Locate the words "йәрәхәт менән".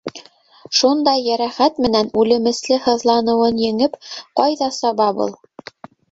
1.25-2.07